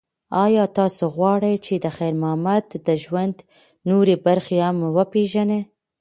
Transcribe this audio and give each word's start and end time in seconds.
ایا 0.43 0.63
تاسو 0.77 1.03
غواړئ 1.15 1.55
چې 1.65 1.73
د 1.83 1.85
خیر 1.95 2.13
محمد 2.23 2.65
د 2.87 2.89
ژوند 3.03 3.35
نورې 3.89 4.15
برخې 4.25 4.57
هم 4.65 4.77
وپیژنئ؟ 4.97 5.61